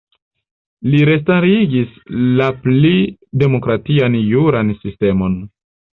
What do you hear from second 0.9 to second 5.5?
Li restarigis la pli demokratian juran sistemon.